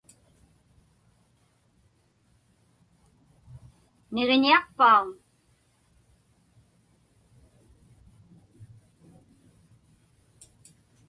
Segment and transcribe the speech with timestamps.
[4.13, 5.07] Niġiñiaqpauŋ?